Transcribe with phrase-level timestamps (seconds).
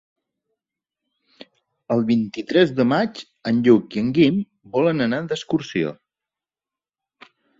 [1.95, 3.21] El vint-i-tres de maig
[3.53, 4.41] en Lluc i en Guim
[4.77, 5.95] volen anar d'excursió.